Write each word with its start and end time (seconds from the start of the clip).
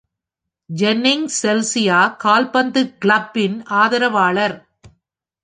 Jennings 0.69 1.37
Chelsea 1.41 1.99
கால்பந்து 2.17 2.83
கிளப்பின் 3.01 3.57
ஆதரவாளர். 3.65 4.57